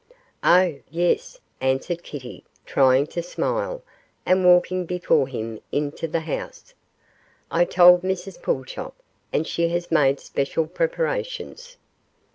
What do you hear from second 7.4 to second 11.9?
'I told Mrs Pulchop, and she has made special preparations.